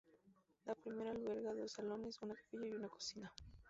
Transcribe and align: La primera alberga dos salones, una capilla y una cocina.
La 0.65 0.73
primera 0.73 1.11
alberga 1.11 1.53
dos 1.53 1.73
salones, 1.73 2.19
una 2.23 2.33
capilla 2.33 2.65
y 2.65 2.73
una 2.73 2.87
cocina. 2.89 3.31